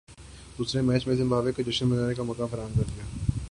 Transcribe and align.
دوسرے 0.57 0.81
میچ 0.81 1.07
میں 1.07 1.15
زمبابوے 1.15 1.51
کو 1.51 1.61
جشن 1.61 1.87
منانے 1.87 2.13
کا 2.13 2.23
موقع 2.23 2.45
فراہم 2.51 2.73
کردیا 2.73 3.39